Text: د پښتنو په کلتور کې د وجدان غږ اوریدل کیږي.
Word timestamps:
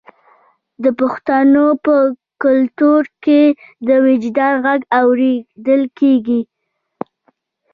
د 0.83 0.85
پښتنو 0.99 1.65
په 1.85 1.95
کلتور 2.43 3.01
کې 3.23 3.41
د 3.87 3.89
وجدان 4.05 4.53
غږ 4.65 4.81
اوریدل 5.01 5.81
کیږي. 5.99 6.41